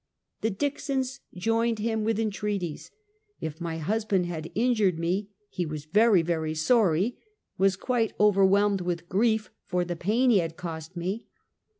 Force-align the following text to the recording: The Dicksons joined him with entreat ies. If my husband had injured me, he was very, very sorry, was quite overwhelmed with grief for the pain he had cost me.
The 0.41 0.49
Dicksons 0.49 1.19
joined 1.35 1.77
him 1.77 2.03
with 2.03 2.17
entreat 2.19 2.63
ies. 2.63 2.89
If 3.39 3.61
my 3.61 3.77
husband 3.77 4.25
had 4.25 4.49
injured 4.55 4.97
me, 4.97 5.29
he 5.51 5.63
was 5.63 5.85
very, 5.85 6.23
very 6.23 6.55
sorry, 6.55 7.19
was 7.59 7.75
quite 7.75 8.13
overwhelmed 8.19 8.81
with 8.81 9.07
grief 9.07 9.51
for 9.67 9.85
the 9.85 9.95
pain 9.95 10.31
he 10.31 10.39
had 10.39 10.57
cost 10.57 10.97
me. 10.97 11.27